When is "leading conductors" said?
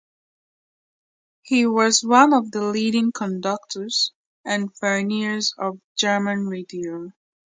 2.63-4.11